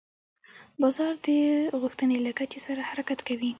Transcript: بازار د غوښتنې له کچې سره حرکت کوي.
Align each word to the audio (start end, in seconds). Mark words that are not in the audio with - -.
بازار 0.81 1.13
د 1.25 1.27
غوښتنې 1.81 2.17
له 2.25 2.31
کچې 2.39 2.59
سره 2.67 2.81
حرکت 2.89 3.19
کوي. 3.27 3.49